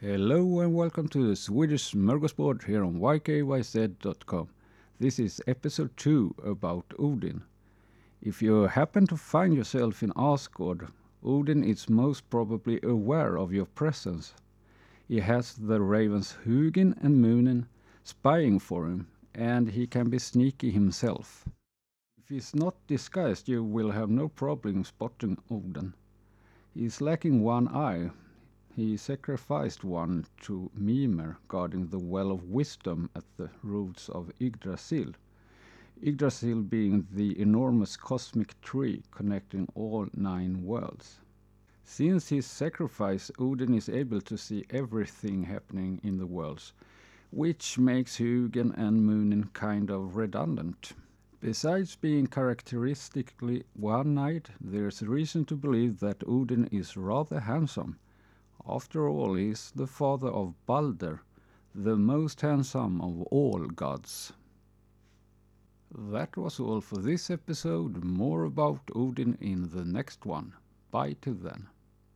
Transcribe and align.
Hello 0.00 0.60
and 0.60 0.76
welcome 0.76 1.08
to 1.08 1.26
the 1.26 1.34
Swedish 1.34 1.92
Smörgåsbord 1.92 2.62
here 2.62 2.84
on 2.84 3.00
ykyz.com. 3.00 4.48
This 5.00 5.18
is 5.18 5.42
episode 5.48 5.90
2 5.96 6.36
about 6.44 6.84
Odin. 7.00 7.42
If 8.22 8.40
you 8.40 8.68
happen 8.68 9.08
to 9.08 9.16
find 9.16 9.56
yourself 9.56 10.04
in 10.04 10.12
Asgard, 10.14 10.86
Odin 11.24 11.64
is 11.64 11.90
most 11.90 12.30
probably 12.30 12.78
aware 12.84 13.36
of 13.36 13.52
your 13.52 13.64
presence. 13.64 14.34
He 15.08 15.18
has 15.18 15.54
the 15.54 15.80
ravens 15.80 16.36
Hugin 16.44 16.96
and 17.02 17.20
Munin 17.20 17.66
spying 18.04 18.60
for 18.60 18.86
him, 18.86 19.08
and 19.34 19.68
he 19.68 19.88
can 19.88 20.10
be 20.10 20.20
sneaky 20.20 20.70
himself. 20.70 21.44
If 22.22 22.28
he's 22.28 22.54
not 22.54 22.76
disguised, 22.86 23.48
you 23.48 23.64
will 23.64 23.90
have 23.90 24.10
no 24.10 24.28
problem 24.28 24.84
spotting 24.84 25.38
Odin. 25.50 25.92
He 26.72 26.84
is 26.84 27.00
lacking 27.00 27.42
one 27.42 27.66
eye. 27.66 28.12
He 28.80 28.96
sacrificed 28.96 29.82
one 29.82 30.26
to 30.42 30.70
Mimir, 30.72 31.38
guarding 31.48 31.88
the 31.88 31.98
Well 31.98 32.30
of 32.30 32.44
Wisdom 32.44 33.10
at 33.12 33.24
the 33.36 33.50
roots 33.60 34.08
of 34.08 34.30
Yggdrasil. 34.38 35.14
Yggdrasil 36.00 36.62
being 36.62 37.08
the 37.10 37.36
enormous 37.40 37.96
cosmic 37.96 38.60
tree 38.60 39.02
connecting 39.10 39.66
all 39.74 40.06
nine 40.14 40.62
worlds. 40.62 41.18
Since 41.82 42.28
his 42.28 42.46
sacrifice, 42.46 43.32
Odin 43.36 43.74
is 43.74 43.88
able 43.88 44.20
to 44.20 44.38
see 44.38 44.64
everything 44.70 45.42
happening 45.42 46.00
in 46.04 46.18
the 46.18 46.26
worlds, 46.26 46.72
which 47.32 47.80
makes 47.80 48.18
Hugin 48.18 48.70
and 48.78 49.04
Munin 49.04 49.50
kind 49.54 49.90
of 49.90 50.14
redundant. 50.14 50.92
Besides 51.40 51.96
being 51.96 52.28
characteristically 52.28 53.64
one-eyed, 53.74 54.50
there's 54.60 55.02
reason 55.02 55.44
to 55.46 55.56
believe 55.56 55.98
that 55.98 56.22
Odin 56.28 56.66
is 56.66 56.96
rather 56.96 57.40
handsome. 57.40 57.98
After 58.66 59.08
all, 59.08 59.36
is 59.36 59.70
the 59.74 59.86
father 59.86 60.28
of 60.28 60.54
Balder, 60.66 61.22
the 61.74 61.96
most 61.96 62.40
handsome 62.40 63.00
of 63.00 63.22
all 63.22 63.66
gods. 63.66 64.32
That 65.94 66.36
was 66.36 66.60
all 66.60 66.80
for 66.80 66.98
this 66.98 67.30
episode. 67.30 68.04
More 68.04 68.44
about 68.44 68.90
Odin 68.94 69.38
in 69.40 69.70
the 69.70 69.84
next 69.84 70.26
one. 70.26 70.54
Bye 70.90 71.16
till 71.20 71.34
then. 71.34 71.68